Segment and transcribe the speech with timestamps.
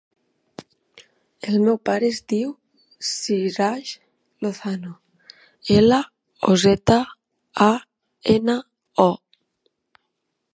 [1.49, 2.53] El meu pare es diu
[3.09, 3.91] Siraj
[4.47, 4.95] Lozano:
[5.77, 6.01] ela,
[6.53, 6.99] o, zeta,
[7.67, 7.71] a,
[8.37, 8.57] ena,
[9.07, 9.11] o.